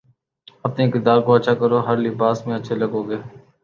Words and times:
اپنے 0.65 0.89
کردار 0.91 1.19
کو 1.25 1.33
اچھا 1.35 1.53
کرو 1.59 1.77
ہر 1.87 1.97
لباس 2.05 2.37
میں 2.45 2.55
اچھے 2.57 2.75
لگو 2.75 3.01
گے 3.09 3.17